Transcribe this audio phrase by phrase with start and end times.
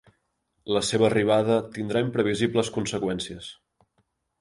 [0.75, 3.55] La seva arribada tindrà imprevisibles conseqüències.